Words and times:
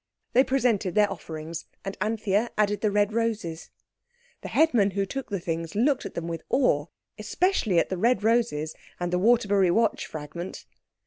They 0.33 0.43
presented 0.43 0.95
their 0.95 1.11
offerings, 1.11 1.65
and 1.85 1.95
Anthea 2.01 2.49
added 2.57 2.81
the 2.81 2.89
red 2.89 3.13
roses. 3.13 3.69
The 4.41 4.47
headman 4.47 4.89
who 4.97 5.05
took 5.05 5.29
the 5.29 5.39
things 5.39 5.75
looked 5.75 6.07
at 6.07 6.15
them 6.15 6.27
with 6.27 6.41
awe, 6.49 6.87
especially 7.19 7.77
at 7.77 7.89
the 7.89 7.99
red 7.99 8.23
roses 8.23 8.73
and 8.99 9.13
the 9.13 9.19
Waterbury 9.19 9.69
watch 9.69 10.07
fragment. 10.07 10.65